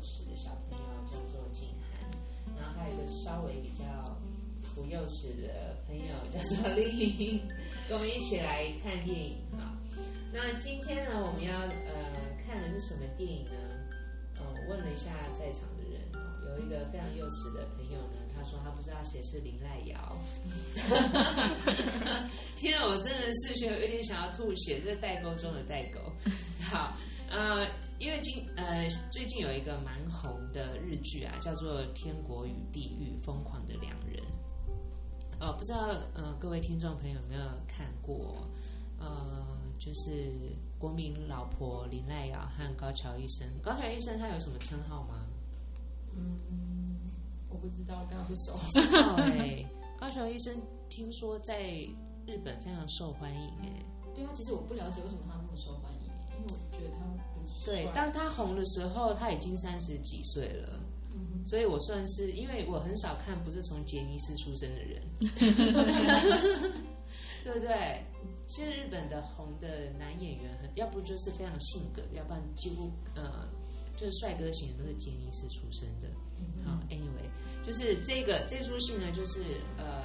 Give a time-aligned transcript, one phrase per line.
[0.00, 2.08] 齿的小朋友，叫做景涵，
[2.56, 3.84] 然后还有一个稍微比较
[4.74, 7.40] 不幼齿的朋友，叫做 丽颖，
[7.88, 9.38] 跟我们一起来看电影。
[9.60, 9.68] 好，
[10.32, 12.12] 那今天呢，我们要呃
[12.46, 13.52] 看的是什么电影呢？
[14.36, 16.00] 呃，我问了一下在场的人，
[16.46, 20.16] 有一个非常幼齿的朋友呢，他说他不知道谁是林赖瑶。
[22.54, 26.00] 听了我真的是觉得有点想要吐血，这是代沟中的代沟。
[26.60, 26.96] 好，
[27.30, 27.66] 呃，
[27.98, 34.22] 因为今呃最近有一个蛮红的日剧啊，叫做《天国与地狱：疯狂的两人》。
[35.40, 38.36] 哦，不知道呃各位听众朋友有没有看过？
[39.00, 39.46] 呃，
[39.78, 43.46] 就是国民老婆林赖瑶和高桥医生。
[43.62, 45.24] 高桥医生他有什么称号吗？
[46.16, 46.96] 嗯，
[47.48, 48.58] 我不知道，刚刚不熟。
[49.30, 49.64] 对，
[49.98, 51.62] 高桥医生听说在
[52.26, 53.84] 日本非常受欢迎哎。
[54.14, 56.07] 对啊，其实我不了解为什么他那么受欢迎。
[57.68, 60.80] 对，当他红的时候，他已经三十几岁了，
[61.12, 65.02] 嗯，所以我算是，因为我很少看不是从杰尼斯出生的人，
[67.44, 68.02] 对不对？
[68.46, 73.46] 其实日本的红的男演员，很要不就是非常性格，要不然几乎呃，
[73.94, 76.08] 就是帅哥型的都是杰尼斯出生的。
[76.64, 77.28] 好，anyway，
[77.62, 79.42] 就是这个这出戏呢，就是
[79.76, 80.02] 呃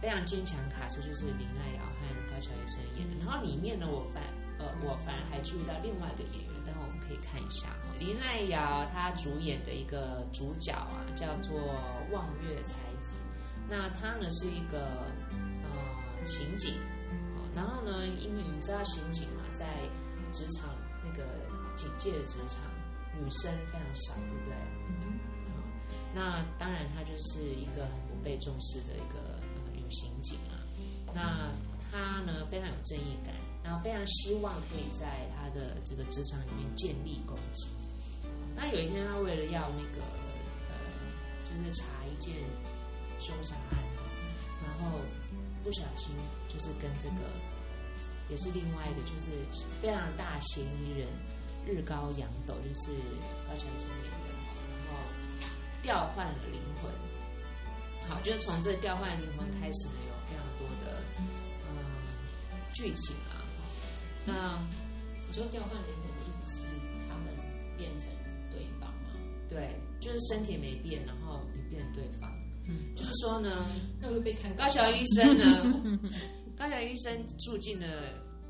[0.00, 4.21] 非常坚强卡司，就是林奈瑶和高桥一生演的，然后里面呢，我发。
[4.62, 7.68] 呃，我反而还注意到另外一个演员，待会我们可以看一下
[7.98, 11.58] 林赖瑶她主演的一个主角啊，叫做
[12.12, 13.12] 望月才子。
[13.68, 15.06] 那他呢是一个
[15.62, 16.74] 呃刑警，
[17.54, 19.66] 然后呢，因为你知道刑警嘛，在
[20.30, 20.70] 职场
[21.02, 21.24] 那个
[21.74, 22.60] 警界的职场，
[23.18, 24.56] 女生非常少，对不对？
[24.88, 25.18] 嗯。
[26.14, 30.60] 那当然，她就是一个很不被重视的一个呃女刑警啊。
[31.14, 31.50] 那
[31.90, 33.32] 她呢非常有正义感。
[33.62, 35.06] 然后非常希望可以在
[35.36, 37.68] 他的这个职场里面建立功绩。
[38.54, 40.02] 那有一天，他为了要那个
[40.68, 40.76] 呃，
[41.48, 42.34] 就是查一件
[43.18, 43.78] 凶杀案，
[44.62, 44.98] 然后
[45.62, 46.14] 不小心
[46.48, 47.30] 就是跟这个
[48.28, 49.30] 也是另外一个就是
[49.80, 51.08] 非常大嫌疑人
[51.66, 52.90] 日高阳斗，就是
[53.48, 54.28] 高桥一生演员，
[54.86, 54.98] 然后
[55.82, 56.90] 调换了灵魂。
[58.08, 61.00] 好，就是从这调换灵魂开始呢，有非常多的
[61.68, 61.74] 嗯
[62.72, 63.41] 剧情啊。
[64.26, 64.58] 那
[65.26, 66.64] 你说调换灵魂的意思是
[67.08, 67.26] 他们
[67.76, 68.06] 变成
[68.50, 69.10] 对方吗？
[69.48, 72.30] 对，就是身体没变，然后你变对方。
[72.66, 73.66] 嗯，就是说呢，
[74.00, 76.00] 那会被看高桥医生呢？
[76.56, 77.86] 高桥医生住进了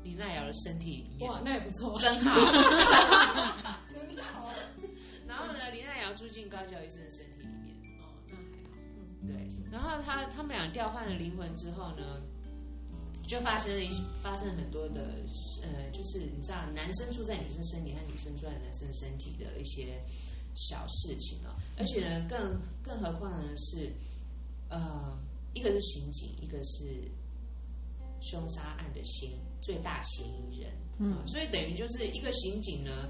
[0.03, 1.31] 林奈瑶的身体里面。
[1.31, 2.39] 哇，那也不错，真好。
[5.27, 7.75] 然后呢，林奈瑶住进高桥医生的身体里面。
[7.99, 8.77] 哦，那还好。
[8.91, 9.35] 嗯，对。
[9.71, 12.21] 然后他他们俩调换了灵魂之后呢？
[13.33, 13.89] 就发生了一
[14.21, 15.01] 发生很多的
[15.63, 19.99] 呃，就是你知道，男生住在女生身体和女生住在男生身体的一些
[20.53, 21.49] 小事情哦。
[21.75, 23.91] 而且呢，更更何况呢是，
[24.69, 25.17] 呃，
[25.55, 27.09] 一个是刑警，一个是
[28.21, 29.31] 凶杀案的嫌
[29.63, 30.71] 最大嫌疑人。
[30.99, 33.09] 嗯，所以等于就是一个刑警呢，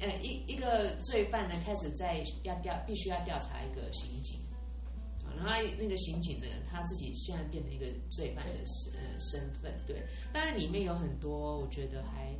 [0.00, 4.38] 呃，一一个罪犯呢开始在要调，必须要调查一个刑警。
[5.34, 9.01] 然后那个刑警呢，他自己现在变成一个罪犯的身呃
[9.32, 10.04] 身份，对。
[10.32, 12.34] 当然里面有很多我觉得还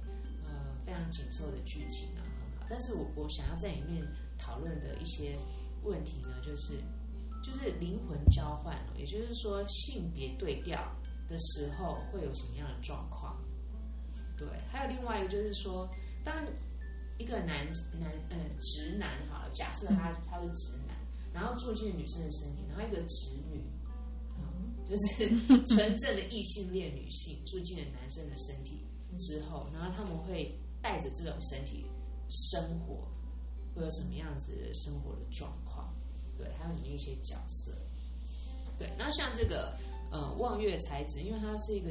[0.44, 0.52] 呃
[0.84, 2.66] 非常紧凑的剧情啊，很好。
[2.68, 4.06] 但是我我想要在里面
[4.38, 5.36] 讨论的一些
[5.82, 6.82] 问题呢，就是
[7.42, 10.94] 就是灵魂交换，也就是说性别对调
[11.26, 13.40] 的时候会有什么样的状况？
[14.36, 14.46] 对。
[14.70, 15.88] 还有另外一个就是说，
[16.22, 16.34] 当
[17.18, 17.66] 一个男
[17.98, 20.96] 男呃直男哈，假设他他是直男。
[21.34, 23.64] 然后住进女生的身体，然后一个直女，
[24.92, 25.26] 就是
[25.64, 28.84] 纯正的异性恋女性住进了男生的身体
[29.18, 31.86] 之后，然后他们会带着这种身体
[32.28, 33.08] 生活，
[33.74, 35.94] 会有什么样子的生活的状况？
[36.36, 37.72] 对，还有里面一些角色，
[38.76, 38.86] 对。
[38.98, 39.74] 然后像这个
[40.10, 41.90] 呃望月才子，因为他是一个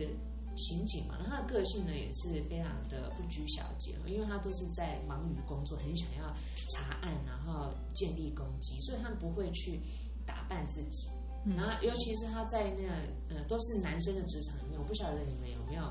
[0.55, 6.31] 刑警嘛，然后他的个性呢也是非常的不拘小节，因为他都是在忙于工作，很想要
[6.69, 9.79] 查案，然后建立功绩，所以他们不会去
[10.23, 11.07] 打扮自己。
[11.43, 12.93] 然后尤其是他在那个
[13.29, 15.83] 呃都是男生的职场里面，我不晓得你们有没有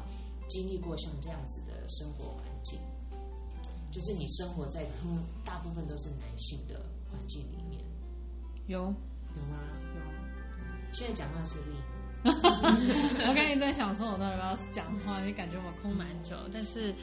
[0.48, 2.78] 经历过像这样子的生活环境。
[3.90, 6.80] 就是你生活在他们大部分都是男性的
[7.10, 7.82] 环境里面，
[8.68, 8.94] 有
[9.34, 9.58] 有吗？
[9.96, 10.92] 有。
[10.92, 11.74] 现在讲话是力。
[12.24, 16.36] 我刚才在想说，我到底要不要讲话，因为感觉我空蛮久。
[16.52, 16.94] 但是，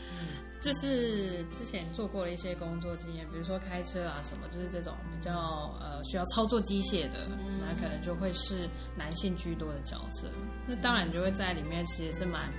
[0.62, 7.28] 就是之前做过了一些工作经验，比如说开车啊什么，就是这种比较呃需要操作机械的，
[7.60, 10.30] 那可能就会是男性居多的角色。
[10.68, 12.52] 那当然，你就会在里面其实是蛮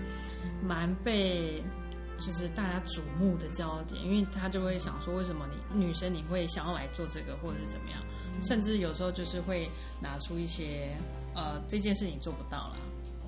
[0.60, 1.62] 蛮被
[2.16, 8.02] 就是大家瞩目的焦点，因为他就会想说，为什么你女生你会想要来做这个，或者是怎么样？
[8.42, 9.70] 甚至有时候就是会
[10.00, 10.90] 拿出一些。
[11.38, 12.76] 呃，这件事情做不到了，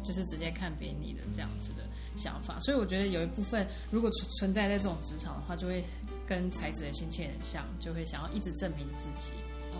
[0.02, 1.84] 就是直接看别你的这样子的
[2.16, 5.84] 想法，所以我觉得有一部分如果存存在在这种职场的话，就会
[6.26, 9.30] 跟才子的心情很像，就会想要一直证明自己。
[9.70, 9.78] 哦，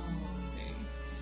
[0.55, 0.63] 对，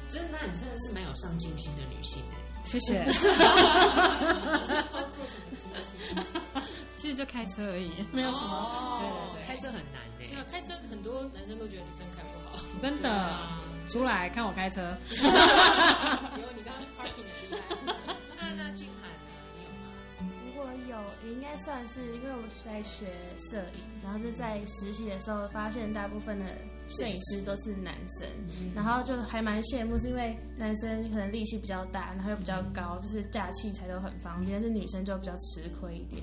[0.06, 2.36] 真的，那你真的是蛮有上进心的女性哎，
[2.68, 3.02] 谢谢。
[3.02, 5.96] 你是操作什么机器？
[6.96, 8.46] 其实就开车而已，没有什么。
[8.46, 10.26] 哦、对对对，开车很难哎。
[10.28, 13.38] 对啊，开车很多男生都觉得女生开不好，真的。
[13.88, 14.82] 出来看我开车。
[15.08, 17.58] 有你刚刚 parking 很厉害。
[18.36, 19.30] 那那静涵呢？
[19.48, 20.28] 你有吗？
[20.44, 23.06] 如果有，也应该算是，因为我在学
[23.38, 26.44] 摄影，然后是在实习的时候发现大部分的
[26.88, 28.26] 摄影师都是男生，
[28.74, 36.22] 然后就还蛮羡慕，是因为男生可能力气比较大，然后又比较高，就是架器材都很方便，但是女生就比较吃亏一点。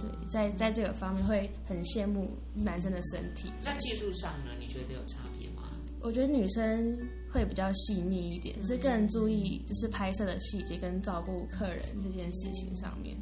[0.00, 3.50] 对，在在这个方面会很羡慕男生的身体。
[3.60, 5.62] 在技术上呢，你觉得有差别吗？
[6.00, 6.98] 我觉得女生
[7.32, 13.16] 会比较细腻一点，就是更注意就是拍摄的细节跟照顾客人这件事情上面。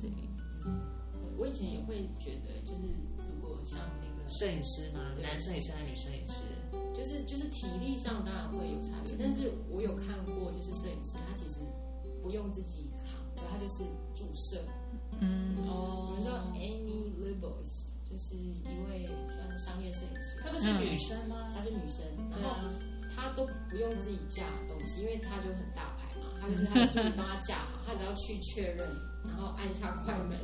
[0.00, 0.10] 对，
[1.36, 2.88] 我以前也会觉得，就是
[3.18, 6.42] 如果像那个摄影师吗，男生也是，女生也是，
[6.94, 9.14] 就是就是体力上当然会有差别。
[9.18, 11.60] 但是我有看过，就是摄影师他其实
[12.22, 13.84] 不用自己扛，他就是
[14.14, 14.62] 注射。
[15.20, 21.52] 嗯哦，我们知道 Annie Leibovitz 就是一位算商业摄影师，她不是女生吗？
[21.54, 22.56] 她是女生，然后
[23.14, 28.88] 她都不用自己架东西，因为她就很大牌嘛，她就是 她的助理帮她架好，她只要去确认，
[29.24, 30.38] 然后按一下快门。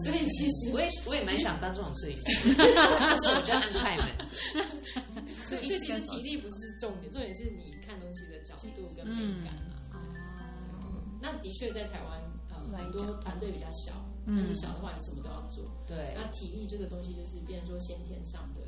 [0.00, 4.06] 所以其实我也我也蛮想当这种摄影师， 但是我觉得按快门。
[5.44, 9.52] 所以所以其实体力不是重点，重点是你看东西的角度跟美感
[9.90, 9.98] 啊。
[11.20, 12.20] 那的确在台湾
[12.50, 12.78] 呃。
[12.78, 13.92] 很多团队比较小，
[14.24, 15.62] 那你小的话，你什么都要做。
[15.86, 18.62] 对，那体力这个东西就是变成说先天上的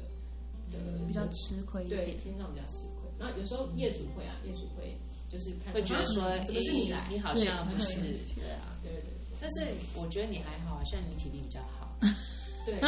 [0.71, 0.79] 的
[1.09, 3.09] 比较吃亏，对，天上比较吃亏。
[3.19, 4.95] 那有时候业主会啊，业主会
[5.31, 7.07] 就是看会觉得说，怎么是你来？
[7.11, 8.01] 你好像不是，
[8.37, 9.15] 对啊，对对。
[9.45, 11.95] 但是我觉得你还好，像你体力比较好。
[12.65, 12.81] 对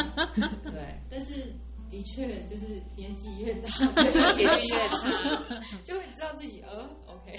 [0.63, 1.53] 对，但是
[1.87, 3.69] 的确就是年纪越大，
[4.33, 7.37] 体力越差，就会知道自己呃，OK，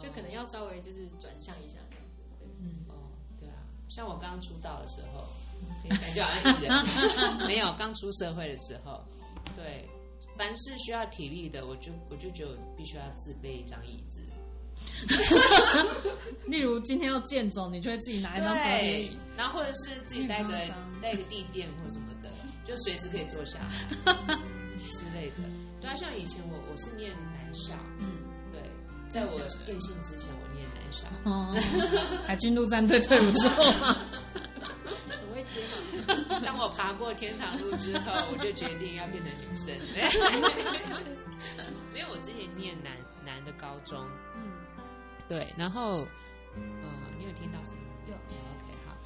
[0.00, 2.22] 就可能要稍微就是转向一下这样子。
[2.38, 2.94] 对嗯，哦，
[3.38, 3.56] 对啊。
[3.90, 5.28] 像我刚出道的时候，
[5.86, 9.04] 感觉好像艺人 没有刚出社会的时候，
[9.54, 9.86] 对，
[10.34, 14.18] 凡是需要体力的，我就我就觉得必须要自备一张椅子。
[16.46, 20.52] 例如今天要健走，你就会自己拿一张折叠椅，然后或者是自己带个
[21.00, 22.30] 带个地垫或什么的，
[22.64, 24.34] 就随时可以坐下来
[24.90, 25.42] 之类的。
[25.80, 28.10] 对啊，像以前我我是念男校，嗯，
[28.50, 28.60] 对，
[29.08, 31.06] 在我变性之前我念南校。
[31.24, 31.54] 哦，
[32.26, 33.96] 海军陆战队退伍之后吗？
[35.28, 35.60] 我会接。
[36.44, 39.74] 当我爬过天堂路之后，我就决定要变成女生。
[41.94, 42.92] 因为我之前念男
[43.24, 44.04] 男的高中，
[44.36, 44.42] 嗯，
[45.30, 45.98] 对，然后，
[46.56, 47.82] 呃，你有听到声音？
[48.08, 48.14] 有。
[48.14, 48.96] OK，好。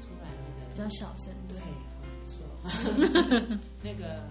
[0.00, 1.58] 突然那个比较小声，对，
[2.00, 3.58] 没错。
[3.84, 4.22] 那个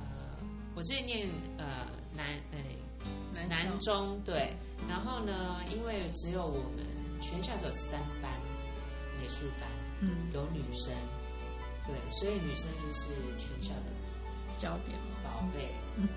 [0.74, 2.58] 我之前念呃男呃。
[3.50, 4.54] 南中对，
[4.88, 6.86] 然后呢，因为只有我们
[7.20, 8.30] 全校只有三班
[9.20, 9.68] 美术班，
[10.02, 10.94] 嗯，有女生，
[11.88, 13.92] 对，所以女生就是全校的
[14.60, 16.08] 焦点宝贝，嗯，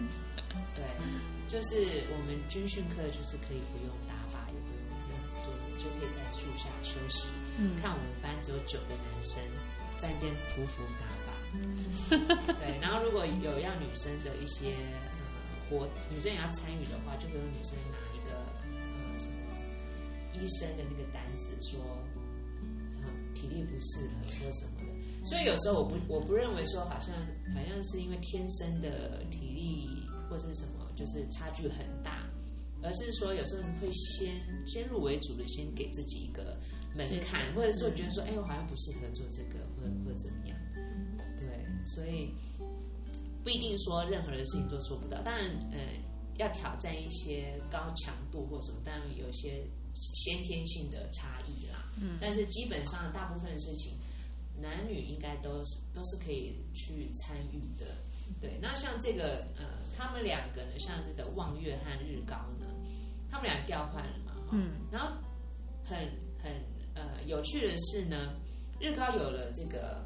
[0.75, 0.85] 对，
[1.49, 4.84] 就是我们军训课就是可以不用打靶，也不用
[5.37, 9.43] 任何作业，就可以在树下休息，嗯，看我们班只有九个男生
[9.99, 11.77] 在那边匍匐打靶，嗯，
[12.61, 14.75] 对，然后如果有让女生的一些
[15.07, 15.25] 呃。
[15.67, 18.37] 活女生也要参与的话，就会有女生拿一个
[18.69, 19.35] 呃什么
[20.35, 21.81] 医生的那个单子说，
[23.01, 25.27] 然后体力不适合或什么的。
[25.27, 27.15] 所以有时候我不我不认为说好像
[27.55, 32.24] 好像是因为天生的体力或是什么就是差距很大，
[32.85, 34.37] 而是说有时候你会先
[34.67, 36.57] 先入为主的先给自己一个
[36.95, 40.57] 门槛，或者说觉得说哎我好像不适合做这个，或者或者怎么样，
[41.37, 41.47] 对，
[41.85, 42.31] 所以。
[43.43, 45.79] 不一定说任何的事情都做不到，当然，呃，
[46.39, 51.85] 要挑战一些高强度或什么，当然有一些先天性的差异啦。
[52.01, 53.93] 嗯，但是基本上大部分的事情，
[54.59, 57.85] 男女应该都是都是可以去参与的。
[58.41, 62.67] 对，那像这个呃，他们两个呢，像这个望月和日高呢，
[63.31, 65.13] 他们俩调换了嘛，嗯，然后
[65.85, 65.99] 很
[66.43, 66.53] 很
[66.95, 68.35] 呃有趣的是呢，
[68.81, 70.05] 日高有了这个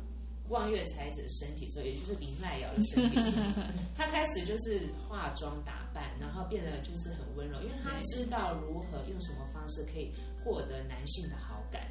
[0.49, 3.62] 望月才子的身体之后，也就是林濑遥的身体之后，
[3.95, 10.12] 他开始就是化妆打扮，然后变得就是很温柔，因为他知道如何用什么方式可以
[10.45, 11.88] 获得男性的好感，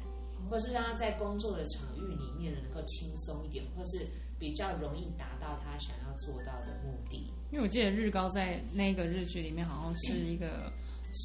[0.50, 4.06] 或是让他在工作的场域里面能够轻松一点，或是。
[4.38, 7.32] 比较容易达到他想要做到的目的。
[7.50, 10.70] 因为我记得日高在那个日剧里面好像是一个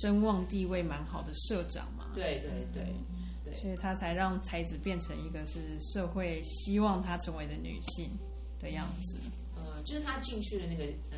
[0.01, 2.11] 声望地位蛮好的社长嘛。
[2.15, 2.95] 对对对
[3.43, 8.09] 对，所以他才让才子变成一个是社会希望他成为的女性
[8.57, 9.17] 的样子。
[9.55, 11.17] 呃，就是他进去了那个呃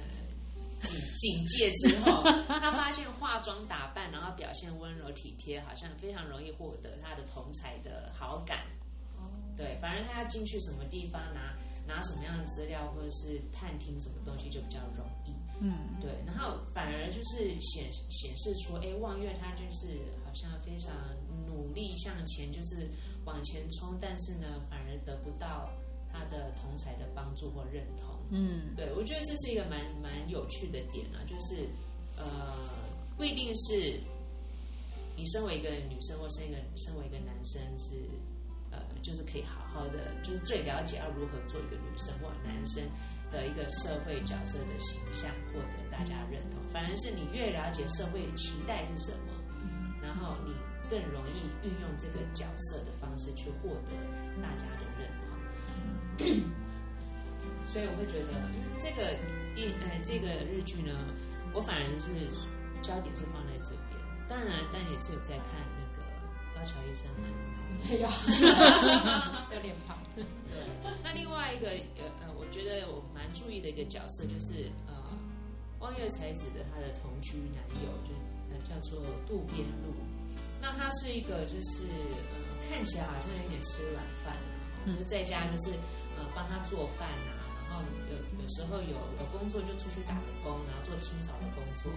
[0.81, 2.23] 警警戒之后，
[2.59, 8.61] 他发现化妆打扮，然后表现温柔体贴，好像非常容易获得他的同才的好感。
[9.17, 11.53] 哦，对，反正他要进去什么地方拿。
[11.88, 16.12] 拿什么样的资料，或者是探听什么东西就比较容易，嗯，对。
[16.25, 20.94] 然后反而就是显显示出，哎，望月他就是好像非常
[21.48, 22.89] 努力向前，就是
[23.25, 25.70] 往前冲，但是呢，反而得不到
[26.12, 28.92] 他的同才的帮助或认同，嗯，对。
[28.94, 31.70] 我觉得这是一个蛮蛮有趣的点啊，就是
[32.18, 32.25] 呃，
[33.15, 34.00] 不一定是
[35.15, 38.01] 你身为一个女生或身一个身为一个男生是。
[39.05, 42.81] 就是可以好好的，就是最了解要如何做一个女生或男生
[43.31, 46.57] 的一个社会角色的形象，获得大家认同。
[46.67, 49.29] 反而是你越了解社会期待是什么，
[50.01, 50.55] 然后你
[50.89, 53.93] 更容易运用这个角色的方式去获得
[54.41, 55.29] 大家的认同。
[57.69, 58.33] 所以我会觉得，
[58.79, 59.13] 这个
[59.53, 60.97] 电呃这个日剧呢，
[61.53, 62.09] 我反而是
[62.81, 64.01] 焦点是放在这边。
[64.27, 66.03] 当然，但也是有在看那个
[66.55, 67.27] 高桥医生嘛。
[67.89, 68.08] 没 有，
[69.53, 69.98] 有脸庞。
[70.15, 70.24] 对，
[71.03, 74.94] 那另外一个呃呃，我觉得我蛮注意的一个角色就是呃，
[75.79, 78.13] 望月才子的他的同居男友，就
[78.51, 79.94] 呃叫做渡边路。
[80.62, 81.86] 那他是一个就是
[82.32, 82.36] 呃
[82.70, 84.36] 看起来好像有点吃软饭，
[84.88, 85.72] 就是在家就是
[86.17, 87.36] 呃帮他做饭呐，
[87.70, 91.91] 然后有有时候有有工作就出去打个工，然后做清扫的工作。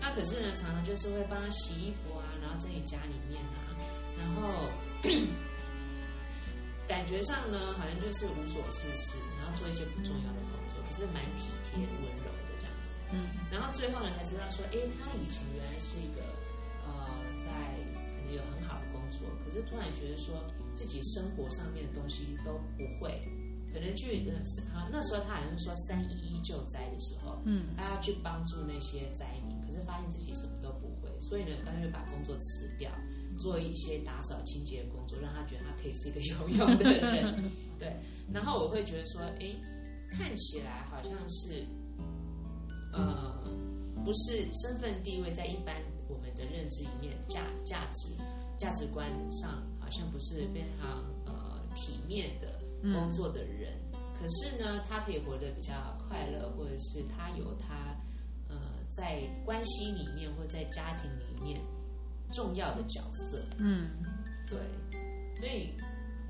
[0.00, 3.72] 那可是呢，常常就是会帮他洗衣服啊，然后在家里面啊，
[4.18, 4.68] 然后。
[6.88, 11.88] 感觉上呢，好像就是无所事事，然后做一些不重要的工作，可是蛮体贴、温
[12.20, 12.92] 柔的这样子。
[13.12, 16.22] 嗯，然后最后呢，才知道说，哎，他以前原来是一个
[16.84, 17.46] 呃，在
[17.94, 20.44] 可能有很好的工作，可是突然觉得说
[20.74, 23.22] 自己生活上面的东西都不会，
[23.72, 24.28] 可能去
[24.74, 32.90] 好那时候他好像是说三一一救灾的时候，嗯，他要去帮助那些灾民，可是发现自己什么都不会，所以呢，干脆把工作辞掉。
[33.38, 37.34] 做一些打扫清洁的工作，让他觉得他可以是一个有用的人，
[37.78, 37.92] 对。
[38.32, 39.54] 然后我会觉得说，哎，
[40.10, 41.66] 看起来好像是，
[42.92, 43.44] 呃，
[44.04, 45.76] 不是身份地位在一般
[46.08, 48.14] 我们的认知里面，价价值
[48.56, 53.72] 价值观上好像不是非常呃体面的工作的人。
[53.92, 54.00] 嗯。
[54.14, 55.72] 可是呢，他可以活得比较
[56.08, 57.96] 快乐，或者是他有他
[58.48, 58.56] 呃
[58.88, 61.60] 在关系里面或在家庭里面。
[62.32, 63.90] 重要的角色，嗯，
[64.48, 64.58] 对，
[65.36, 65.74] 所以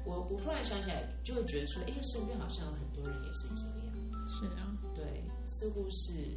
[0.04, 3.72] 我我突然想起来，就会觉得说，哎，身边好像有很多人也是这样，
[4.26, 6.36] 是啊，对，似乎是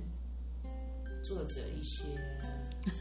[1.24, 2.04] 做着一些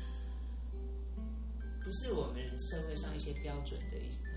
[1.85, 4.30] 不是我们社会上一些标准的一呃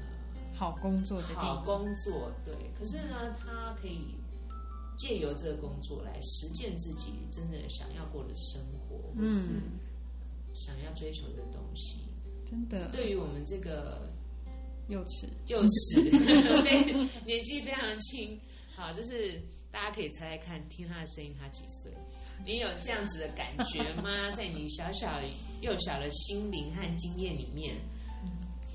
[0.53, 4.15] 好工作的好工作，对，可是呢，他可以
[4.97, 9.47] 借由这个工作来实践自己真的想要过的生活，或是
[10.53, 12.01] 想要追求的东西。
[12.49, 14.09] 真的，对于我们这个
[14.87, 16.09] 幼齿幼齿，
[16.63, 16.93] 非
[17.25, 18.39] 年纪非常轻，
[18.75, 21.91] 好，就是大家可以猜猜看，听他的声音，他几岁？
[22.45, 24.31] 你有这样子的感觉吗？
[24.31, 25.19] 在你小小
[25.61, 27.75] 幼小的心灵和经验里面，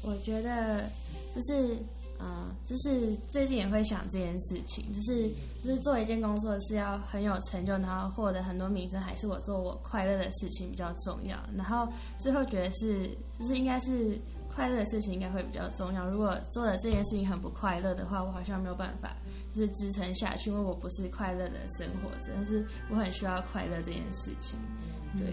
[0.03, 0.91] 我觉得
[1.35, 1.77] 就是。
[2.25, 5.29] 嗯，就是最近也会想这件事情，就是
[5.65, 11.37] 就是做一件工作是要很有成就，然后获得很多名声，还是我做我快乐的事情比较重要？
[11.57, 14.17] 然后最后觉得是，就是应该是
[14.55, 16.09] 快乐的事情应该会比较重要。
[16.09, 19.17] 如果做的这件事情很不快乐的话，我好像没有办法
[19.53, 24.59] 就是支撑下去，因为我不是快乐的生活者，但是我很需要快乐这件事情。
[25.19, 25.27] 对。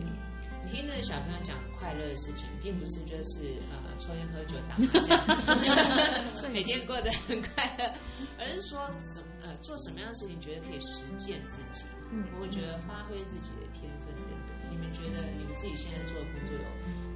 [0.70, 7.92] 听那个小朋友讲快乐的事情，并不是就是呃抽烟喝酒打麻将， 每天过得很快乐，
[8.40, 14.56] 而是说什呃做什么样的事情觉得可以实践自己，嗯，我会觉得发挥自己的天分等等。
[14.70, 16.62] 你们觉得你们自己现在做的工作有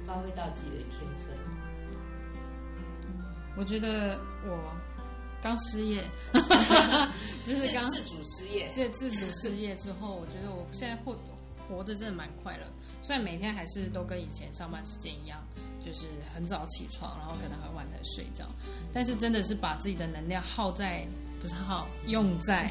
[0.06, 1.36] 发挥到自己的天分？
[3.56, 4.58] 我觉得我
[5.40, 6.02] 刚失业，
[7.44, 11.14] 就是刚自主失业，对自主失业之后，我觉得我现在活
[11.68, 12.64] 活着真的蛮快乐。
[13.02, 15.42] 虽然每天还是都跟以前上班时间一样，
[15.80, 18.44] 就是很早起床，然后可能很晚才睡觉，
[18.92, 21.06] 但是真的是把自己的能量耗在，
[21.40, 22.70] 不是耗，用在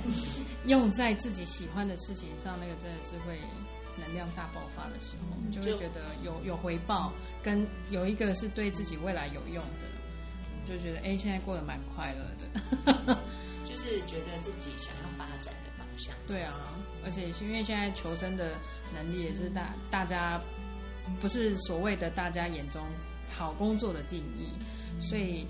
[0.66, 3.40] 用在自己喜欢的事情上，那个真的是会。
[3.96, 9.86] 能量大爆发的时候，就会觉得有有回报，跟有一个是对自己未来有用的，
[10.66, 12.26] 就觉得哎，现在过得蛮快乐
[13.06, 13.16] 的，
[13.64, 15.54] 就是觉得自己想要发展
[15.98, 16.16] 向。
[16.28, 16.54] 对啊，
[17.04, 18.54] 而且因为现在求生的
[18.94, 20.42] 能力也是大大家
[21.20, 22.82] 不是所谓的大家眼中
[23.32, 24.50] 好工作的定义，
[25.02, 25.46] 所以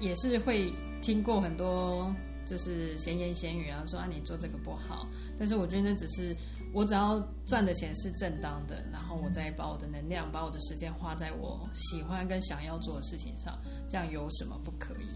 [0.00, 5.06] 也是会听过很多就是闲言闲语啊，说啊你做这个不好，
[5.38, 6.36] 但是我觉得那只是。
[6.72, 15.06] 我只要赚的钱是正当的，然后我再把我的能量、把我的时间花在我喜欢跟想要做的事情上，这样有什么不可以？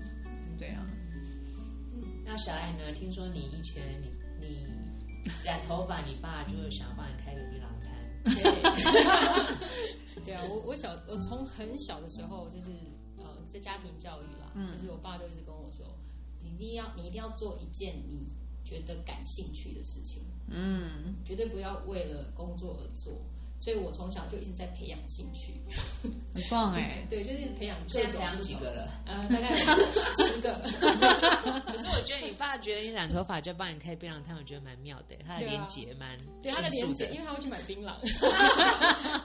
[0.56, 0.86] 对啊。
[1.92, 2.92] 嗯，那小爱呢？
[2.94, 4.12] 听说你以前你你
[5.44, 7.90] 染头发，你爸就是想要帮你开个槟榔摊。
[8.24, 12.70] 对， 对啊，我我小我从很小的时候就是
[13.18, 15.86] 呃，在家庭教育啦，嗯、就是我爸就一直跟我说，
[16.42, 18.26] 你一定要你一定要做一件你
[18.64, 20.22] 觉得感兴趣的事情。
[20.48, 23.12] 嗯，绝对不要为了工作而做，
[23.60, 25.52] 所以我从小就一直在培养兴趣，
[26.32, 27.04] 很棒哎。
[27.10, 27.76] 对，就是一直培养。
[27.88, 28.88] 现在培养几个了？
[29.06, 30.50] 呃，大概十个。
[31.70, 37.92] 可是我觉得你爸觉得你染头发就帮你开槟榔摊，我觉得蛮妙的，他的连结蛮对他的连结，因为他会去买槟榔，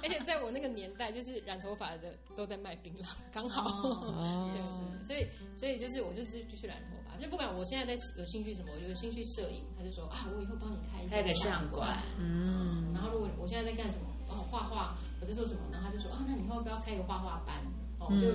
[0.04, 3.64] 而且在我那个年代，就是染头发的都在卖槟榔，刚好。
[3.64, 4.52] 哦。
[4.54, 4.62] 对，
[5.04, 5.26] 所以
[5.56, 7.16] 所以就是我就继续染头发。
[7.18, 12.92] 就不管我现在在有兴趣什么，我就有兴趣摄影，他就说啊，我以后帮你开一开个相馆，嗯。
[12.94, 17.56] 然后如果我现在在干什么，哦，画画，我在做什么，然后他就说啊，那你以后不要开个画画班，
[18.00, 18.28] 哦，就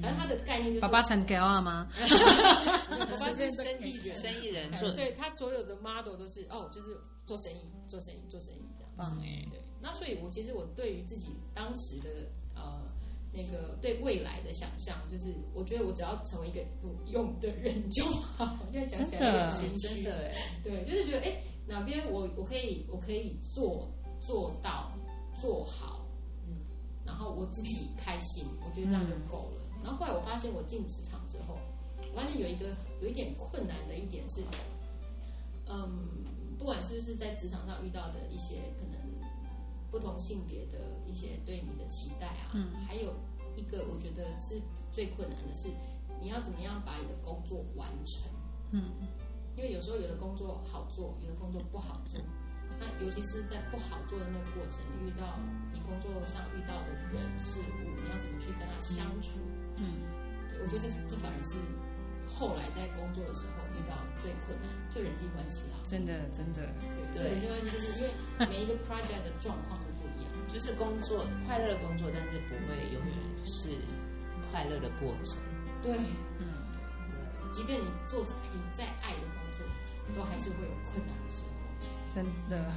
[0.00, 0.80] 反正他的概念就是。
[0.80, 1.88] 爸爸成给我吗？
[2.90, 8.92] 爸爸是生意人，生意人做，所以他所有的 model 都是哦，就是做生意，做生意，做生意这样。
[8.98, 9.60] 嗯，对。
[9.80, 12.10] 那所以，我其实我对于自己当时的
[12.54, 12.80] 呃。
[13.32, 18.58] 那个对未来的想象，就是我觉得我只要成为一个有用的人就好。
[18.72, 23.88] 现在讲起来有点真的哎，对，就是觉得哎，哪边我我可以我可以做
[24.20, 24.90] 做到
[25.40, 26.04] 做好，
[26.46, 26.56] 嗯，
[27.04, 29.62] 然后我自己开心，我觉得这样就够了。
[29.76, 31.58] 嗯、然后后来我发现我进职场之后，
[32.12, 34.42] 我发现有一个有一点困难的一点是，
[35.66, 36.24] 嗯，
[36.58, 39.00] 不管是不是在职场上遇到的一些可能。
[39.90, 43.12] 不同性别的一些对你的期待啊，嗯，还有
[43.56, 45.68] 一个我觉得是最困难的是，
[46.22, 48.30] 你要怎么样把你的工作完成，
[48.70, 48.84] 嗯，
[49.56, 52.20] 因为有时候有的工作好做，有的工作不好做，
[52.80, 55.38] 那尤其是在不好做的那个过程，遇到
[55.72, 59.38] 你工作上遇到的人事物，你要怎么去跟他相处，
[59.76, 60.00] 嗯，
[60.62, 61.60] 我觉得这这反而是
[62.26, 66.72] 后来在工作的时候遇到最困难，就人际关系啊，真的真的。
[67.12, 68.10] 对，人际关系就是因为
[68.48, 73.14] 每一个 project 的状况都不一样，就是工作快乐的工作，但是不会永远
[73.44, 73.68] 是
[74.50, 75.36] 快乐的过程。
[75.82, 75.92] 对，
[76.40, 76.80] 嗯，对，
[77.12, 79.66] 对，即便你做你再爱的工作，
[80.14, 81.59] 都还是会有困难的时候。
[82.14, 82.70] 真的，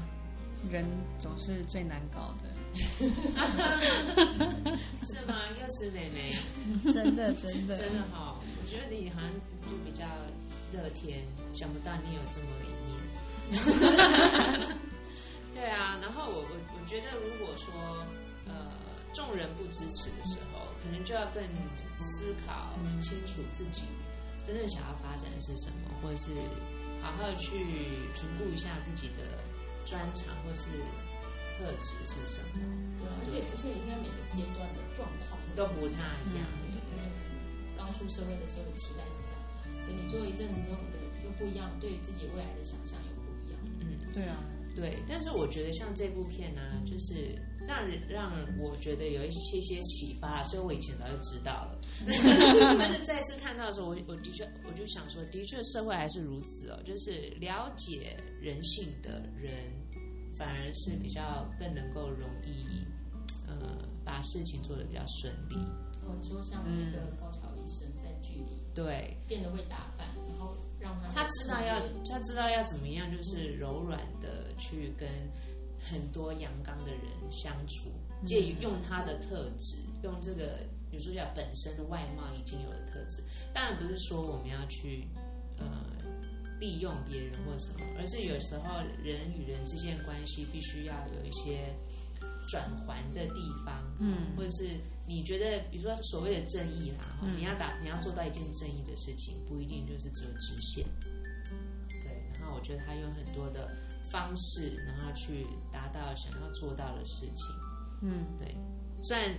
[0.72, 0.84] 人
[1.20, 2.50] 总是最难搞的。
[2.74, 3.06] 是
[5.28, 5.36] 吗？
[5.62, 6.34] 又是妹妹，
[6.92, 9.30] 真的真的真的好，我觉得你好像
[9.68, 10.04] 就比较
[10.74, 12.98] 乐天，想不到你有这么一面。
[15.54, 17.72] 对啊，然后我我我觉得，如果说
[18.48, 18.72] 呃
[19.14, 21.44] 众人不支持的时候，可能就要更
[21.96, 23.84] 思考清楚自己
[24.44, 26.32] 真正想要发展的是什么，或者是
[27.04, 27.60] 好好的去
[28.16, 29.44] 评估一下自己的
[29.86, 30.72] 专长或是
[31.60, 32.64] 特质是什么。
[32.98, 36.48] 对啊，而且而且应该每个阶段的状况都不太一样。
[36.64, 37.04] 对对对，
[37.76, 39.40] 刚出社会的时候的期待是这样，
[39.86, 43.60] 等你做了一阵子之后，你的又不一样，对于自己未来的想象又不一样。
[43.84, 44.00] 嗯。
[44.16, 44.40] 对啊，
[44.76, 51.80] 对，但是我觉得像这部片呢，就是让人让我觉得有一些些启发，所以我以前早就知道了。
[52.06, 59.72] 但是再次看到的时候，我我的确我就想说，的确社会还是如此哦，就是了解人性的人，
[60.36, 62.86] 反而是比较更能够容易
[63.48, 65.56] 呃把事情做得比较顺利。
[66.06, 70.08] 我说像那个高桥医生在剧里，嗯、对，变得会打扮，
[71.14, 75.08] 他知道要，他知道要怎么样，就是柔软的去跟
[75.80, 77.92] 很多阳刚的人相处，
[78.26, 80.60] 借用他的特质，用这个
[80.92, 83.24] 女主角本身的外貌已经有的特质。
[83.54, 85.08] 当然不是说我们要去
[85.58, 85.66] 呃
[86.60, 91.76] 利用别人或什么，而是有时候人与人之间的关系必须要有一些
[92.48, 100.86] 转环的地方，嗯，或者是你觉得，比如说所谓的正义啦，嗯、你要达你要做到一件正义的事情，不一定就是只有直线。
[102.02, 103.70] 对，然后我觉得他用很多的
[104.10, 107.54] 方式，然后去达到想要做到的事情。
[108.02, 108.56] 嗯，对。
[109.02, 109.38] 虽然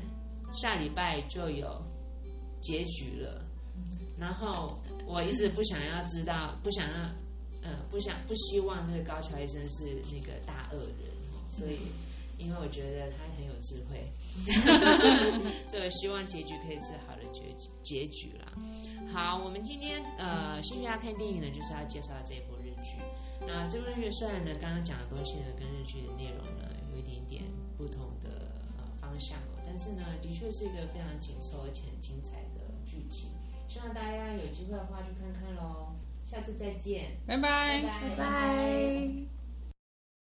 [0.53, 1.83] 下礼拜就有
[2.61, 3.43] 结局了，
[4.19, 6.97] 然后我一直不想要知道，不想要，
[7.63, 11.11] 呃，不想不希望这个高桥医生是那个大恶人，
[11.49, 11.79] 所以。
[12.39, 14.13] 因为我觉得他很有智慧，
[15.69, 17.43] 所以我希望结局可以是好的结
[17.83, 18.53] 结局啦。
[19.13, 22.99] 好，我们今天呃，兴趣要看电影呢，就是要介绍这一部日剧。
[23.47, 27.45] 那这部日剧虽然呢，刚刚讲的东西呢，跟日剧的内容呢，有一点点
[27.77, 28.29] 不同的
[28.79, 33.31] 呃方向哦，但是呢，的确是一个非常紧凑而且很精彩的剧情。
[33.69, 35.95] 希望大家有机会的话去看看喽。
[36.25, 39.34] 下次再见，拜拜，拜拜。